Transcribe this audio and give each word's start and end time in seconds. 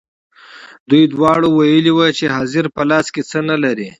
دوی 0.89 1.03
دواړو 1.13 1.47
ویلي 1.51 1.91
وو 1.95 2.07
چې 2.17 2.25
حاضر 2.35 2.65
په 2.75 2.81
لاس 2.89 3.05
کې 3.13 3.21
څه 3.29 3.39
نه 3.49 3.55
لري. 3.63 3.89